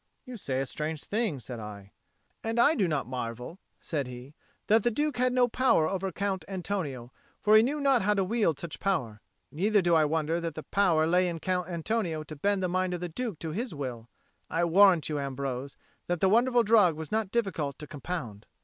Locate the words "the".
4.81-4.89, 12.63-12.67, 12.99-13.09, 16.19-16.29